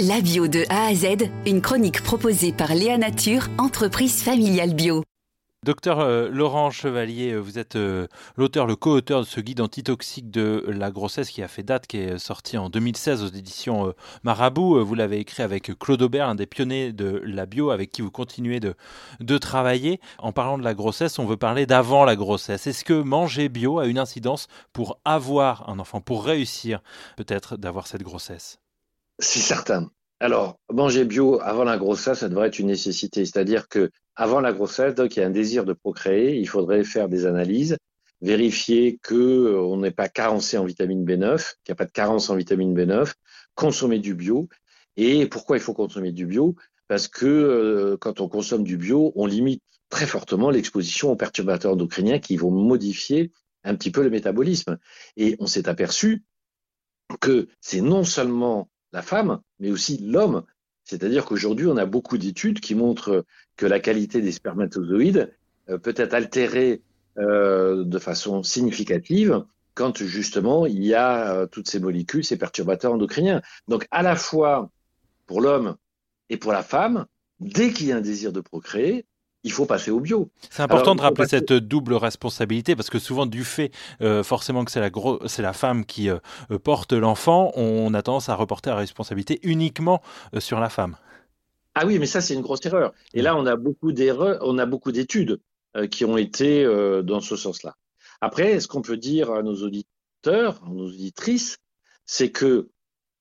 La 0.00 0.20
bio 0.20 0.48
de 0.48 0.64
A 0.70 0.86
à 0.86 0.94
Z, 0.96 1.30
une 1.46 1.60
chronique 1.60 2.02
proposée 2.02 2.52
par 2.52 2.74
Léa 2.74 2.98
Nature, 2.98 3.46
entreprise 3.58 4.24
familiale 4.24 4.74
bio. 4.74 5.04
Docteur 5.64 6.00
euh, 6.00 6.28
Laurent 6.28 6.72
Chevalier, 6.72 7.30
euh, 7.30 7.38
vous 7.38 7.60
êtes 7.60 7.76
euh, 7.76 8.08
l'auteur, 8.36 8.66
le 8.66 8.74
co-auteur 8.74 9.20
de 9.20 9.24
ce 9.24 9.38
guide 9.38 9.60
antitoxique 9.60 10.32
de 10.32 10.64
la 10.66 10.90
grossesse 10.90 11.30
qui 11.30 11.44
a 11.44 11.48
fait 11.48 11.62
date, 11.62 11.86
qui 11.86 11.98
est 11.98 12.18
sorti 12.18 12.58
en 12.58 12.70
2016 12.70 13.22
aux 13.22 13.28
éditions 13.28 13.94
Marabout. 14.24 14.84
Vous 14.84 14.96
l'avez 14.96 15.20
écrit 15.20 15.44
avec 15.44 15.78
Claude 15.78 16.02
Aubert, 16.02 16.28
un 16.28 16.34
des 16.34 16.46
pionniers 16.46 16.92
de 16.92 17.22
la 17.24 17.46
bio, 17.46 17.70
avec 17.70 17.90
qui 17.90 18.02
vous 18.02 18.10
continuez 18.10 18.58
de, 18.58 18.74
de 19.20 19.38
travailler. 19.38 20.00
En 20.18 20.32
parlant 20.32 20.58
de 20.58 20.64
la 20.64 20.74
grossesse, 20.74 21.20
on 21.20 21.24
veut 21.24 21.36
parler 21.36 21.66
d'avant 21.66 22.04
la 22.04 22.16
grossesse. 22.16 22.66
Est-ce 22.66 22.84
que 22.84 23.00
manger 23.00 23.48
bio 23.48 23.78
a 23.78 23.86
une 23.86 24.00
incidence 24.00 24.48
pour 24.72 24.98
avoir 25.04 25.68
un 25.68 25.78
enfant, 25.78 26.00
pour 26.00 26.24
réussir 26.24 26.82
peut-être 27.16 27.56
d'avoir 27.56 27.86
cette 27.86 28.02
grossesse? 28.02 28.58
C'est 29.18 29.40
certain. 29.40 29.90
Alors, 30.20 30.58
manger 30.72 31.04
bio 31.04 31.40
avant 31.42 31.64
la 31.64 31.76
grossesse, 31.76 32.20
ça 32.20 32.28
devrait 32.28 32.48
être 32.48 32.58
une 32.58 32.68
nécessité. 32.68 33.24
C'est-à-dire 33.24 33.68
que 33.68 33.90
avant 34.16 34.40
la 34.40 34.52
grossesse, 34.52 34.94
donc 34.94 35.16
il 35.16 35.20
y 35.20 35.22
a 35.22 35.26
un 35.26 35.30
désir 35.30 35.64
de 35.64 35.72
procréer, 35.72 36.36
il 36.36 36.48
faudrait 36.48 36.84
faire 36.84 37.08
des 37.08 37.26
analyses, 37.26 37.76
vérifier 38.20 38.98
que 39.02 39.14
euh, 39.14 39.60
on 39.60 39.78
n'est 39.78 39.90
pas 39.90 40.08
carencé 40.08 40.56
en 40.56 40.64
vitamine 40.64 41.04
B9, 41.04 41.38
qu'il 41.64 41.72
n'y 41.72 41.72
a 41.72 41.76
pas 41.76 41.84
de 41.84 41.92
carence 41.92 42.30
en 42.30 42.36
vitamine 42.36 42.74
B9, 42.74 43.12
consommer 43.54 43.98
du 43.98 44.14
bio. 44.14 44.48
Et 44.96 45.26
pourquoi 45.26 45.56
il 45.56 45.60
faut 45.60 45.74
consommer 45.74 46.12
du 46.12 46.26
bio? 46.26 46.54
Parce 46.88 47.08
que 47.08 47.26
euh, 47.26 47.96
quand 47.98 48.20
on 48.20 48.28
consomme 48.28 48.64
du 48.64 48.76
bio, 48.76 49.12
on 49.16 49.26
limite 49.26 49.62
très 49.90 50.06
fortement 50.06 50.50
l'exposition 50.50 51.10
aux 51.10 51.16
perturbateurs 51.16 51.72
endocriniens 51.72 52.18
qui 52.18 52.36
vont 52.36 52.50
modifier 52.50 53.32
un 53.64 53.74
petit 53.74 53.90
peu 53.90 54.02
le 54.02 54.10
métabolisme. 54.10 54.78
Et 55.16 55.36
on 55.38 55.46
s'est 55.46 55.68
aperçu 55.68 56.22
que 57.20 57.48
c'est 57.60 57.80
non 57.80 58.04
seulement 58.04 58.68
la 58.94 59.02
femme, 59.02 59.40
mais 59.58 59.70
aussi 59.70 59.98
l'homme. 59.98 60.44
C'est-à-dire 60.84 61.24
qu'aujourd'hui, 61.24 61.66
on 61.66 61.76
a 61.76 61.84
beaucoup 61.84 62.16
d'études 62.16 62.60
qui 62.60 62.74
montrent 62.74 63.26
que 63.56 63.66
la 63.66 63.80
qualité 63.80 64.22
des 64.22 64.32
spermatozoïdes 64.32 65.34
euh, 65.68 65.78
peut 65.78 65.94
être 65.96 66.14
altérée 66.14 66.82
euh, 67.18 67.84
de 67.84 67.98
façon 67.98 68.42
significative 68.42 69.44
quand 69.74 70.04
justement 70.04 70.64
il 70.66 70.84
y 70.84 70.94
a 70.94 71.34
euh, 71.34 71.46
toutes 71.46 71.68
ces 71.68 71.80
molécules, 71.80 72.24
ces 72.24 72.38
perturbateurs 72.38 72.92
endocriniens. 72.92 73.42
Donc 73.66 73.88
à 73.90 74.02
la 74.02 74.14
fois 74.14 74.70
pour 75.26 75.40
l'homme 75.40 75.76
et 76.30 76.36
pour 76.36 76.52
la 76.52 76.62
femme, 76.62 77.06
dès 77.40 77.72
qu'il 77.72 77.88
y 77.88 77.92
a 77.92 77.96
un 77.96 78.00
désir 78.00 78.32
de 78.32 78.40
procréer, 78.40 79.06
il 79.44 79.52
faut 79.52 79.66
passer 79.66 79.90
au 79.90 80.00
bio. 80.00 80.28
C'est 80.50 80.62
important 80.62 80.94
de 80.94 81.02
rappeler 81.02 81.28
cette 81.28 81.52
double 81.52 81.94
responsabilité 81.94 82.74
parce 82.74 82.90
que 82.90 82.98
souvent 82.98 83.26
du 83.26 83.44
fait 83.44 83.70
euh, 84.00 84.22
forcément 84.22 84.64
que 84.64 84.72
c'est 84.72 84.80
la 84.80 84.90
la 85.38 85.52
femme 85.52 85.84
qui 85.84 86.08
euh, 86.08 86.18
porte 86.62 86.92
l'enfant, 86.92 87.52
on 87.54 87.92
a 87.92 88.02
tendance 88.02 88.30
à 88.30 88.34
reporter 88.34 88.70
la 88.70 88.76
responsabilité 88.76 89.40
uniquement 89.42 90.00
euh, 90.34 90.40
sur 90.40 90.58
la 90.58 90.70
femme. 90.70 90.96
Ah 91.74 91.84
oui, 91.86 91.98
mais 91.98 92.06
ça 92.06 92.20
c'est 92.20 92.34
une 92.34 92.40
grosse 92.40 92.64
erreur. 92.64 92.92
Et 93.12 93.20
là 93.20 93.36
on 93.36 93.44
a 93.46 93.56
beaucoup 93.56 93.92
d'erreurs, 93.92 94.38
on 94.42 94.58
a 94.58 94.66
beaucoup 94.66 94.92
d'études 94.92 95.38
qui 95.90 96.04
ont 96.04 96.16
été 96.16 96.64
dans 97.02 97.20
ce 97.20 97.34
sens-là. 97.34 97.74
Après, 98.20 98.60
ce 98.60 98.68
qu'on 98.68 98.80
peut 98.80 98.96
dire 98.96 99.32
à 99.32 99.42
nos 99.42 99.56
auditeurs, 99.64 100.62
à 100.64 100.68
nos 100.70 100.86
auditrices, 100.86 101.58
c'est 102.06 102.30
que 102.30 102.68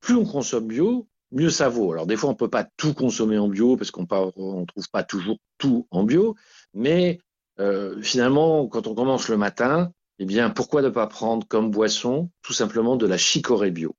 plus 0.01 0.15
on 0.15 0.23
consomme 0.23 0.67
bio, 0.67 1.07
mieux 1.33 1.49
ça 1.49 1.67
vaut. 1.67 1.91
Alors 1.91 2.07
des 2.07 2.15
fois, 2.15 2.29
on 2.29 2.35
peut 2.35 2.49
pas 2.49 2.65
tout 2.77 2.93
consommer 2.93 3.37
en 3.37 3.49
bio 3.49 3.75
parce 3.75 3.91
qu'on 3.91 4.03
ne 4.03 4.65
trouve 4.65 4.89
pas 4.91 5.03
toujours 5.03 5.37
tout 5.57 5.87
en 5.91 6.03
bio, 6.03 6.35
mais 6.73 7.19
euh, 7.59 8.01
finalement, 8.01 8.67
quand 8.67 8.87
on 8.87 8.95
commence 8.95 9.29
le 9.29 9.37
matin, 9.37 9.91
eh 10.19 10.25
bien, 10.25 10.49
pourquoi 10.49 10.81
ne 10.81 10.89
pas 10.89 11.07
prendre 11.07 11.47
comme 11.47 11.71
boisson 11.71 12.29
tout 12.41 12.53
simplement 12.53 12.95
de 12.95 13.05
la 13.05 13.17
chicorée 13.17 13.71
bio? 13.71 13.95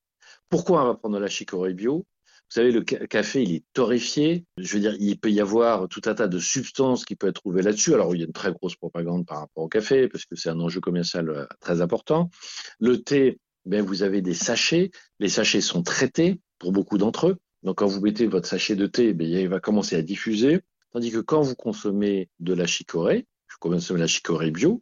Pourquoi 0.48 0.82
on 0.82 0.86
va 0.86 0.94
prendre 0.94 1.16
de 1.16 1.20
la 1.20 1.28
chicorée 1.28 1.74
bio? 1.74 2.06
Vous 2.50 2.60
savez, 2.60 2.72
le 2.72 2.82
café, 2.82 3.42
il 3.42 3.54
est 3.54 3.64
torréfié. 3.72 4.44
Je 4.58 4.74
veux 4.74 4.80
dire, 4.80 4.94
il 5.00 5.18
peut 5.18 5.30
y 5.30 5.40
avoir 5.40 5.88
tout 5.88 6.02
un 6.04 6.14
tas 6.14 6.28
de 6.28 6.38
substances 6.38 7.04
qui 7.04 7.16
peuvent 7.16 7.30
être 7.30 7.40
trouvées 7.40 7.62
là-dessus. 7.62 7.94
Alors, 7.94 8.14
il 8.14 8.20
y 8.20 8.22
a 8.22 8.26
une 8.26 8.32
très 8.32 8.52
grosse 8.52 8.76
propagande 8.76 9.26
par 9.26 9.40
rapport 9.40 9.64
au 9.64 9.68
café, 9.68 10.08
parce 10.08 10.24
que 10.24 10.36
c'est 10.36 10.50
un 10.50 10.60
enjeu 10.60 10.80
commercial 10.80 11.30
euh, 11.30 11.46
très 11.60 11.80
important. 11.80 12.30
Le 12.78 13.02
thé, 13.02 13.38
ben, 13.64 13.82
vous 13.82 14.02
avez 14.02 14.20
des 14.20 14.34
sachets. 14.34 14.90
Les 15.18 15.30
sachets 15.30 15.62
sont 15.62 15.82
traités 15.82 16.38
pour 16.64 16.72
beaucoup 16.72 16.96
d'entre 16.96 17.28
eux. 17.28 17.36
Donc 17.62 17.76
quand 17.76 17.86
vous 17.86 18.00
mettez 18.00 18.26
votre 18.26 18.48
sachet 18.48 18.74
de 18.74 18.86
thé, 18.86 19.12
ben, 19.12 19.28
il 19.28 19.50
va 19.50 19.60
commencer 19.60 19.96
à 19.96 20.02
diffuser. 20.02 20.62
Tandis 20.92 21.10
que 21.10 21.18
quand 21.18 21.42
vous 21.42 21.54
consommez 21.54 22.30
de 22.40 22.54
la 22.54 22.66
chicorée, 22.66 23.26
je 23.48 23.56
consomme 23.60 23.98
la 23.98 24.06
chicorée 24.06 24.50
bio, 24.50 24.80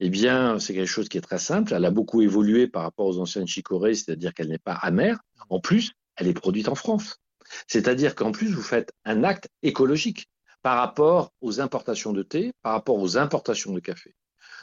eh 0.00 0.10
bien, 0.10 0.58
c'est 0.58 0.74
quelque 0.74 0.86
chose 0.86 1.08
qui 1.08 1.16
est 1.16 1.22
très 1.22 1.38
simple. 1.38 1.72
Elle 1.72 1.86
a 1.86 1.90
beaucoup 1.90 2.20
évolué 2.20 2.68
par 2.68 2.82
rapport 2.82 3.06
aux 3.06 3.18
anciennes 3.20 3.46
chicorées, 3.46 3.94
c'est-à-dire 3.94 4.34
qu'elle 4.34 4.48
n'est 4.48 4.58
pas 4.58 4.74
amère. 4.74 5.18
En 5.48 5.60
plus, 5.60 5.92
elle 6.16 6.28
est 6.28 6.34
produite 6.34 6.68
en 6.68 6.74
France. 6.74 7.22
C'est-à-dire 7.68 8.14
qu'en 8.14 8.30
plus, 8.30 8.52
vous 8.52 8.60
faites 8.60 8.92
un 9.06 9.24
acte 9.24 9.48
écologique 9.62 10.28
par 10.60 10.76
rapport 10.76 11.32
aux 11.40 11.58
importations 11.62 12.12
de 12.12 12.22
thé, 12.22 12.52
par 12.60 12.72
rapport 12.72 12.98
aux 12.98 13.16
importations 13.16 13.72
de 13.72 13.80
café. 13.80 14.14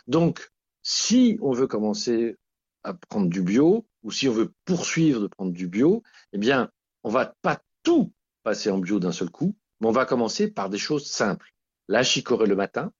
Donc, 0.05 0.51
si 0.83 1.39
on 1.41 1.53
veut 1.53 1.67
commencer 1.67 2.35
à 2.83 2.93
prendre 2.93 3.29
du 3.29 3.41
bio, 3.41 3.87
ou 4.03 4.11
si 4.11 4.27
on 4.27 4.33
veut 4.33 4.53
poursuivre 4.65 5.21
de 5.21 5.27
prendre 5.27 5.51
du 5.51 5.67
bio, 5.67 6.03
eh 6.33 6.37
bien, 6.37 6.69
on 7.03 7.09
va 7.09 7.33
pas 7.41 7.61
tout 7.83 8.13
passer 8.43 8.69
en 8.69 8.79
bio 8.79 8.99
d'un 8.99 9.11
seul 9.11 9.29
coup, 9.29 9.55
mais 9.79 9.87
on 9.87 9.91
va 9.91 10.05
commencer 10.05 10.49
par 10.49 10.69
des 10.69 10.77
choses 10.77 11.05
simples. 11.05 11.53
La 11.87 12.03
chicorée 12.03 12.47
le 12.47 12.55
matin, 12.55 12.91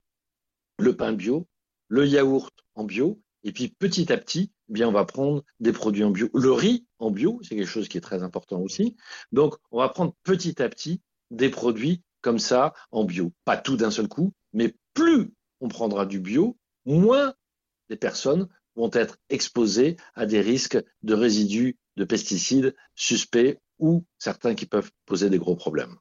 le 0.79 0.95
pain 0.95 1.13
bio, 1.13 1.47
le 1.87 2.05
yaourt 2.07 2.53
en 2.75 2.83
bio, 2.83 3.21
et 3.43 3.51
puis 3.51 3.69
petit 3.69 4.11
à 4.11 4.17
petit, 4.17 4.51
eh 4.69 4.73
bien, 4.73 4.87
on 4.87 4.91
va 4.91 5.05
prendre 5.05 5.43
des 5.59 5.71
produits 5.71 6.03
en 6.03 6.11
bio. 6.11 6.29
Le 6.33 6.51
riz 6.51 6.85
en 6.99 7.11
bio, 7.11 7.39
c'est 7.43 7.55
quelque 7.55 7.67
chose 7.67 7.87
qui 7.87 7.97
est 7.97 8.01
très 8.01 8.23
important 8.23 8.59
aussi. 8.59 8.95
Donc, 9.31 9.55
on 9.71 9.79
va 9.79 9.89
prendre 9.89 10.13
petit 10.23 10.61
à 10.61 10.69
petit 10.69 11.01
des 11.31 11.49
produits 11.49 12.03
comme 12.21 12.39
ça 12.39 12.73
en 12.91 13.03
bio. 13.03 13.33
Pas 13.45 13.57
tout 13.57 13.77
d'un 13.77 13.91
seul 13.91 14.07
coup, 14.07 14.33
mais 14.53 14.75
plus 14.93 15.33
on 15.59 15.67
prendra 15.67 16.05
du 16.05 16.19
bio, 16.19 16.57
moins 16.85 17.33
les 17.89 17.95
personnes 17.95 18.47
vont 18.75 18.91
être 18.93 19.17
exposés 19.29 19.97
à 20.15 20.25
des 20.25 20.41
risques 20.41 20.77
de 21.03 21.13
résidus 21.13 21.77
de 21.97 22.05
pesticides 22.05 22.75
suspects 22.95 23.59
ou 23.79 24.05
certains 24.17 24.55
qui 24.55 24.65
peuvent 24.65 24.91
poser 25.05 25.29
des 25.29 25.39
gros 25.39 25.55
problèmes. 25.55 25.95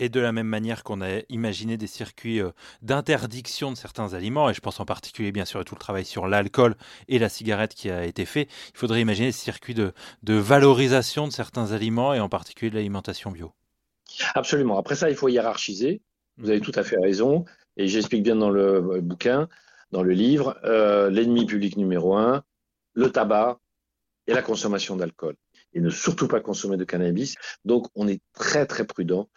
Et 0.00 0.08
de 0.08 0.20
la 0.20 0.32
même 0.32 0.46
manière 0.46 0.84
qu'on 0.84 1.00
a 1.00 1.20
imaginé 1.28 1.76
des 1.76 1.88
circuits 1.88 2.40
euh, 2.40 2.50
d'interdiction 2.82 3.72
de 3.72 3.76
certains 3.76 4.14
aliments, 4.14 4.48
et 4.48 4.54
je 4.54 4.60
pense 4.60 4.78
en 4.78 4.84
particulier 4.84 5.32
bien 5.32 5.44
sûr 5.44 5.60
à 5.60 5.64
tout 5.64 5.74
le 5.74 5.80
travail 5.80 6.04
sur 6.04 6.28
l'alcool 6.28 6.76
et 7.08 7.18
la 7.18 7.28
cigarette 7.28 7.74
qui 7.74 7.90
a 7.90 8.04
été 8.04 8.24
fait, 8.24 8.48
il 8.72 8.78
faudrait 8.78 9.00
imaginer 9.00 9.28
des 9.28 9.32
circuits 9.32 9.74
de, 9.74 9.92
de 10.22 10.34
valorisation 10.34 11.26
de 11.26 11.32
certains 11.32 11.72
aliments 11.72 12.14
et 12.14 12.20
en 12.20 12.28
particulier 12.28 12.70
de 12.70 12.76
l'alimentation 12.76 13.32
bio. 13.32 13.52
Absolument. 14.34 14.78
Après 14.78 14.94
ça, 14.94 15.10
il 15.10 15.16
faut 15.16 15.28
hiérarchiser. 15.28 16.00
Vous 16.38 16.48
avez 16.50 16.60
tout 16.60 16.72
à 16.76 16.84
fait 16.84 16.98
raison. 16.98 17.44
Et 17.76 17.88
j'explique 17.88 18.22
bien 18.22 18.36
dans 18.36 18.50
le 18.50 19.00
bouquin 19.00 19.48
dans 19.90 20.02
le 20.02 20.12
livre, 20.12 20.58
euh, 20.64 21.10
l'ennemi 21.10 21.46
public 21.46 21.76
numéro 21.76 22.16
un, 22.16 22.42
le 22.94 23.10
tabac 23.10 23.58
et 24.26 24.34
la 24.34 24.42
consommation 24.42 24.96
d'alcool. 24.96 25.34
Et 25.72 25.80
ne 25.80 25.90
surtout 25.90 26.28
pas 26.28 26.40
consommer 26.40 26.76
de 26.76 26.84
cannabis. 26.84 27.36
Donc, 27.64 27.88
on 27.94 28.08
est 28.08 28.20
très, 28.32 28.66
très 28.66 28.84
prudent 28.84 29.28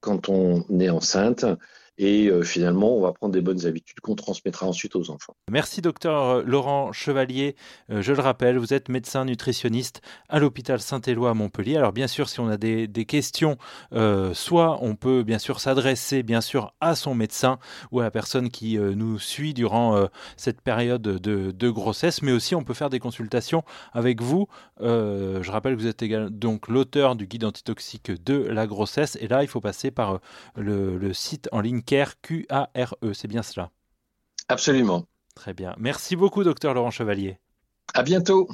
quand 0.00 0.28
on 0.28 0.64
est 0.80 0.90
enceinte 0.90 1.44
et 1.98 2.26
euh, 2.26 2.42
finalement, 2.42 2.96
on 2.96 3.00
va 3.00 3.12
prendre 3.12 3.32
des 3.32 3.40
bonnes 3.40 3.66
habitudes 3.66 4.00
qu'on 4.00 4.14
transmettra 4.14 4.66
ensuite 4.66 4.96
aux 4.96 5.10
enfants. 5.10 5.34
Merci, 5.50 5.80
docteur 5.80 6.22
euh, 6.24 6.42
Laurent 6.44 6.92
Chevalier. 6.92 7.56
Euh, 7.90 8.02
je 8.02 8.12
le 8.12 8.20
rappelle, 8.20 8.58
vous 8.58 8.74
êtes 8.74 8.88
médecin 8.88 9.24
nutritionniste 9.24 10.02
à 10.28 10.38
l'hôpital 10.38 10.80
Saint-Éloi 10.80 11.30
à 11.30 11.34
Montpellier. 11.34 11.76
Alors, 11.76 11.92
bien 11.92 12.06
sûr, 12.06 12.28
si 12.28 12.40
on 12.40 12.48
a 12.48 12.56
des, 12.56 12.88
questions, 13.06 13.56
soit 14.32 14.78
on 14.82 14.96
peut 14.96 15.22
bien 15.22 15.38
sûr 15.38 15.60
s'adresser 15.60 16.22
bien 16.22 16.40
sûr 16.40 16.74
à 16.80 16.96
son 16.96 17.14
médecin 17.14 17.58
ou 17.92 18.00
à 18.00 18.02
la 18.02 18.10
personne 18.10 18.50
qui 18.50 18.76
nous 18.78 19.18
suit 19.18 19.54
durant 19.54 20.08
cette 20.36 20.60
période 20.60 21.02
de, 21.02 21.70
grossesse, 21.70 22.22
mais 22.22 22.32
aussi 22.32 22.54
on 22.54 22.64
peut 22.64 22.74
faire 22.74 22.90
des 22.90 22.98
consultations 22.98 23.62
avec 23.92 24.22
vous. 24.22 24.48
je 24.80 25.50
rappelle 25.50 25.76
que 25.76 25.80
vous 25.80 25.86
êtes 25.86 26.02
également 26.02 26.30
donc 26.30 26.68
l'auteur 26.68 27.14
du 27.14 27.26
guide 27.26 27.44
antitoxique 27.44 28.10
de 28.24 28.34
la 28.34 28.66
grossesse. 28.66 29.16
Et 29.20 29.28
là, 29.28 29.42
il 29.42 29.48
faut 29.48 29.60
passer 29.60 29.90
par 29.90 30.20
le, 30.56 30.96
le 30.96 31.12
site 31.12 31.48
en 31.52 31.60
ligne 31.60 31.82
Q-A-R-E, 31.86 33.14
c'est 33.14 33.28
bien 33.28 33.42
cela 33.42 33.70
Absolument. 34.48 35.04
Très 35.34 35.54
bien. 35.54 35.74
Merci 35.78 36.16
beaucoup, 36.16 36.44
docteur 36.44 36.74
Laurent 36.74 36.90
Chevalier. 36.90 37.38
À 37.94 38.02
bientôt. 38.02 38.48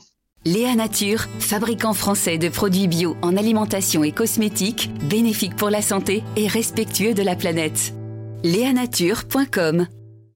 Léa 0.44 0.74
Nature, 0.74 1.20
fabricant 1.38 1.94
français 1.94 2.36
de 2.36 2.48
produits 2.48 2.88
bio 2.88 3.16
en 3.22 3.36
alimentation 3.36 4.02
et 4.02 4.12
cosmétiques, 4.12 4.90
bénéfiques 5.08 5.54
pour 5.54 5.70
la 5.70 5.82
santé 5.82 6.24
et 6.36 6.48
respectueux 6.48 7.14
de 7.14 7.22
la 7.22 7.36
planète. 7.36 7.94
Léanature.com 8.42 9.86